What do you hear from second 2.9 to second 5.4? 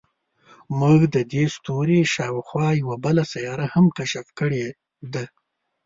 بله سیاره هم کشف کړې ده.